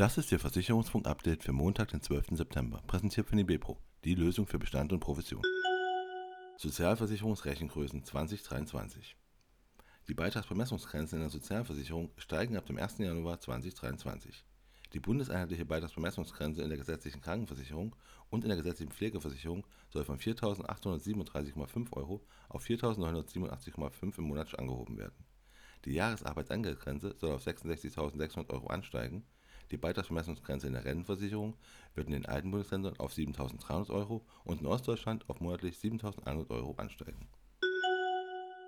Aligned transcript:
Das 0.00 0.16
ist 0.16 0.32
Ihr 0.32 0.38
Versicherungsfunk-Update 0.38 1.44
für 1.44 1.52
Montag, 1.52 1.88
den 1.88 2.00
12. 2.00 2.28
September, 2.30 2.80
präsentiert 2.86 3.28
von 3.28 3.36
IBEPRO, 3.36 3.76
die 4.02 4.14
Lösung 4.14 4.46
für 4.46 4.58
Bestand 4.58 4.94
und 4.94 5.00
Provision. 5.00 5.42
Sozialversicherungsrechengrößen 6.56 8.02
2023 8.02 9.14
Die 10.08 10.14
Beitragsbemessungsgrenzen 10.14 11.18
in 11.18 11.24
der 11.24 11.30
Sozialversicherung 11.30 12.12
steigen 12.16 12.56
ab 12.56 12.64
dem 12.64 12.78
1. 12.78 12.96
Januar 12.96 13.40
2023. 13.40 14.42
Die 14.94 15.00
bundeseinheitliche 15.00 15.66
Beitragsbemessungsgrenze 15.66 16.62
in 16.62 16.70
der 16.70 16.78
gesetzlichen 16.78 17.20
Krankenversicherung 17.20 17.94
und 18.30 18.44
in 18.44 18.48
der 18.48 18.56
gesetzlichen 18.56 18.92
Pflegeversicherung 18.92 19.66
soll 19.90 20.06
von 20.06 20.18
4.837,5 20.18 21.92
Euro 21.92 22.24
auf 22.48 22.64
4.987,5 22.64 24.16
im 24.16 24.24
Monat 24.24 24.58
angehoben 24.58 24.96
werden. 24.96 25.26
Die 25.84 25.92
Jahresarbeitsentgeltgrenze 25.92 27.16
soll 27.18 27.32
auf 27.32 27.46
66.600 27.46 28.48
Euro 28.48 28.68
ansteigen 28.68 29.26
die 29.70 29.76
Beitragsbemessungsgrenze 29.76 30.66
in 30.66 30.72
der 30.72 30.84
Rentenversicherung 30.84 31.56
wird 31.94 32.06
in 32.08 32.12
den 32.12 32.26
alten 32.26 32.50
Bundesländern 32.50 32.96
auf 32.98 33.12
7.300 33.12 33.90
Euro 33.90 34.26
und 34.44 34.60
in 34.60 34.66
Ostdeutschland 34.66 35.28
auf 35.28 35.40
monatlich 35.40 35.76
7.100 35.76 36.50
Euro 36.50 36.74
ansteigen. 36.76 37.28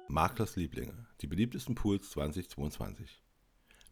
Maklers 0.08 0.56
Lieblinge. 0.56 1.06
Die 1.20 1.26
beliebtesten 1.26 1.74
Pools 1.74 2.10
2022. 2.10 3.22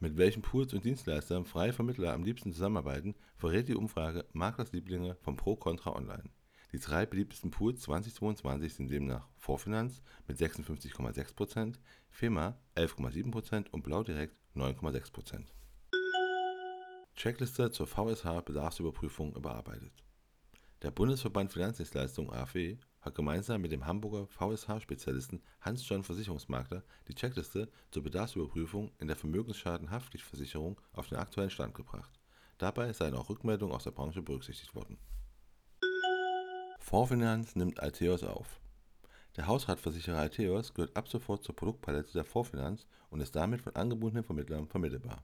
Mit 0.01 0.17
welchen 0.17 0.43
Pools 0.43 0.73
und 0.73 0.85
Dienstleistern 0.85 1.45
freie 1.45 1.73
Vermittler 1.73 2.13
am 2.13 2.25
liebsten 2.25 2.53
zusammenarbeiten, 2.53 3.15
verrät 3.37 3.69
die 3.69 3.75
Umfrage 3.75 4.25
Maklers 4.33 4.73
Lieblinge 4.73 5.17
von 5.17 5.37
Pro 5.37 5.57
Contra 5.57 5.95
Online. 5.95 6.31
Die 6.73 6.79
drei 6.79 7.05
beliebtesten 7.05 7.51
Pools 7.51 7.81
2022 7.81 8.75
sind 8.75 8.91
demnach 8.91 9.29
Vorfinanz 9.37 10.03
mit 10.29 10.39
56,6%, 10.39 11.77
FEMA 12.11 12.59
11,7% 12.77 13.69
und 13.71 13.83
Blau 13.83 14.03
Direkt 14.05 14.37
9,6%. 14.55 15.47
Checkliste 17.20 17.70
zur 17.70 17.87
VSH-Bedarfsüberprüfung 17.87 19.37
überarbeitet. 19.37 19.93
Der 20.80 20.90
Bundesverband 20.90 21.52
Finanzdienstleistungen 21.52 22.32
AFW 22.32 22.79
hat 23.02 23.15
gemeinsam 23.15 23.60
mit 23.60 23.73
dem 23.73 23.85
Hamburger 23.85 24.27
VSH-Spezialisten 24.29 25.43
Hans-John 25.60 26.02
Versicherungsmakler 26.02 26.82
die 27.09 27.15
Checkliste 27.15 27.71
zur 27.90 28.04
Bedarfsüberprüfung 28.04 28.93
in 29.01 29.07
der 29.07 29.18
Vermögensschaden-Haftpflichtversicherung 29.18 30.80
auf 30.95 31.09
den 31.09 31.18
aktuellen 31.18 31.51
Stand 31.51 31.74
gebracht. 31.74 32.18
Dabei 32.57 32.90
seien 32.95 33.15
auch 33.15 33.29
Rückmeldungen 33.29 33.74
aus 33.74 33.84
der 33.84 33.90
Branche 33.90 34.23
berücksichtigt 34.23 34.74
worden. 34.74 34.96
Vorfinanz 36.79 37.55
nimmt 37.55 37.80
Alteos 37.80 38.24
auf. 38.24 38.62
Der 39.37 39.46
Hausratversicherer 39.46 40.21
Alteos 40.21 40.73
gehört 40.73 40.96
ab 40.96 41.07
sofort 41.07 41.45
zur 41.45 41.55
Produktpalette 41.55 42.15
der 42.15 42.24
Vorfinanz 42.24 42.87
und 43.10 43.21
ist 43.21 43.37
damit 43.37 43.60
von 43.60 43.77
angebundenen 43.77 44.24
Vermittlern 44.24 44.68
vermittelbar. 44.68 45.23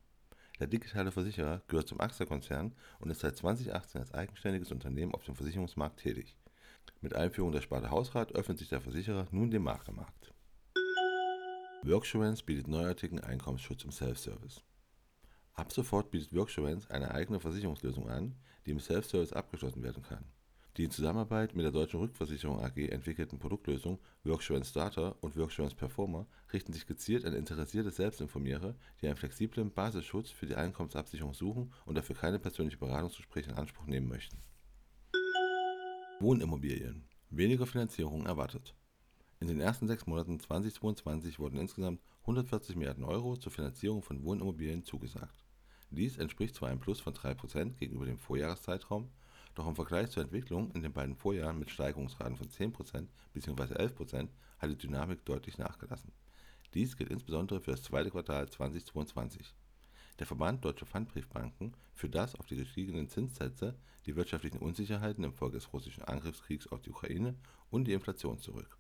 Der 0.59 0.67
digitale 0.67 1.12
Versicherer 1.12 1.62
gehört 1.69 1.89
zum 1.89 2.01
AXA-Konzern 2.01 2.75
und 2.99 3.11
ist 3.11 3.21
seit 3.21 3.37
2018 3.37 4.01
als 4.01 4.15
eigenständiges 4.15 4.73
Unternehmen 4.73 5.15
auf 5.15 5.25
dem 5.25 5.35
Versicherungsmarkt 5.35 6.01
tätig. 6.01 6.37
Mit 7.03 7.15
Einführung 7.15 7.53
der 7.53 7.61
Sparte 7.61 7.91
Hausrat 7.91 8.35
öffnet 8.35 8.59
sich 8.59 8.71
der 8.71 8.81
Versicherer 8.81 9.27
nun 9.31 9.51
dem 9.51 9.65
Maklermarkt. 9.65 10.33
Worksurance 11.83 12.43
bietet 12.43 12.69
neuartigen 12.69 13.21
Einkommensschutz 13.21 13.84
im 13.84 13.93
Self-Service. 13.93 14.62
Ab 15.53 15.73
sofort 15.73 16.11
bietet 16.11 16.34
Worksurance 16.34 16.91
eine 16.91 17.12
eigene 17.12 17.39
Versicherungslösung 17.39 18.09
an, 18.09 18.34
die 18.65 18.73
im 18.73 18.81
Self-Service 18.81 19.33
abgeschlossen 19.33 19.83
werden 19.83 20.03
kann. 20.03 20.25
Die 20.77 20.84
in 20.84 20.91
Zusammenarbeit 20.91 21.55
mit 21.55 21.64
der 21.64 21.72
Deutschen 21.72 22.00
Rückversicherung 22.00 22.60
AG 22.60 22.77
entwickelten 22.91 23.38
Produktlösungen 23.38 23.98
Worksurance 24.24 24.69
Starter 24.69 25.16
und 25.22 25.34
Worksurance 25.34 25.74
Performer 25.74 26.27
richten 26.52 26.74
sich 26.74 26.86
gezielt 26.86 27.24
an 27.24 27.32
interessierte 27.32 27.91
Selbstinformierer, 27.91 28.74
die 29.00 29.06
einen 29.06 29.16
flexiblen 29.16 29.72
Basisschutz 29.72 30.30
für 30.30 30.44
die 30.44 30.54
Einkommensabsicherung 30.54 31.32
suchen 31.32 31.72
und 31.86 31.94
dafür 31.94 32.14
keine 32.14 32.38
persönliche 32.38 32.77
Beratungsgespräche 32.77 33.50
in 33.50 33.56
Anspruch 33.56 33.86
nehmen 33.86 34.08
möchten. 34.08 34.36
Wohnimmobilien. 36.20 37.08
Weniger 37.31 37.66
Finanzierung 37.66 38.26
erwartet. 38.26 38.75
In 39.41 39.48
den 39.48 39.60
ersten 39.60 39.86
sechs 39.86 40.06
Monaten 40.06 40.41
2022 40.41 41.38
wurden 41.38 41.59
insgesamt 41.59 42.03
140 42.22 42.76
Milliarden 42.76 43.04
Euro 43.04 43.36
zur 43.36 43.53
Finanzierung 43.53 44.03
von 44.03 44.22
Wohnimmobilien 44.25 44.84
zugesagt. 44.84 45.47
Dies 45.91 46.19
entspricht 46.19 46.54
zwar 46.54 46.69
einem 46.69 46.81
Plus 46.81 47.00
von 47.00 47.15
3% 47.15 47.76
gegenüber 47.78 48.04
dem 48.04 48.19
Vorjahreszeitraum, 48.19 49.09
doch 49.56 49.67
im 49.67 49.75
Vergleich 49.75 50.11
zur 50.11 50.22
Entwicklung 50.22 50.71
in 50.72 50.83
den 50.83 50.93
beiden 50.93 51.17
Vorjahren 51.17 51.59
mit 51.59 51.71
Steigerungsraten 51.71 52.37
von 52.37 52.49
10% 52.49 53.09
bzw. 53.33 53.75
11% 53.75 54.28
hat 54.59 54.71
die 54.71 54.77
Dynamik 54.77 55.25
deutlich 55.25 55.59
nachgelassen. 55.59 56.12
Dies 56.75 56.97
gilt 56.97 57.11
insbesondere 57.11 57.61
für 57.61 57.71
das 57.71 57.83
zweite 57.83 58.11
Quartal 58.11 58.49
2022. 58.49 59.55
Der 60.19 60.27
Verband 60.27 60.65
Deutscher 60.65 60.87
Pfandbriefbanken 60.87 61.75
führt 61.95 62.15
das 62.15 62.34
auf 62.34 62.47
die 62.47 62.56
gestiegenen 62.56 63.09
Zinssätze, 63.09 63.75
die 64.06 64.16
wirtschaftlichen 64.16 64.59
Unsicherheiten 64.59 65.25
infolge 65.25 65.56
des 65.56 65.72
russischen 65.72 66.05
Angriffskriegs 66.05 66.66
auf 66.69 66.81
die 66.81 66.91
Ukraine 66.91 67.34
und 67.71 67.84
die 67.84 67.93
Inflation 67.93 68.39
zurück. 68.39 68.78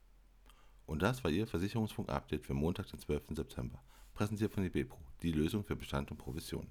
Und 0.86 1.02
das 1.02 1.24
war 1.24 1.30
Ihr 1.30 1.46
Versicherungsfunk-Update 1.46 2.44
für 2.44 2.54
Montag, 2.54 2.86
den 2.88 3.00
12. 3.00 3.28
September, 3.30 3.82
präsentiert 4.14 4.52
von 4.52 4.64
IBEPRO, 4.64 4.98
die 5.22 5.32
Lösung 5.32 5.64
für 5.64 5.76
Bestand 5.76 6.10
und 6.10 6.18
Provision. 6.18 6.68